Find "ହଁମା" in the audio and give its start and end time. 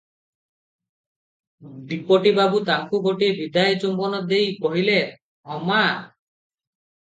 5.53-5.85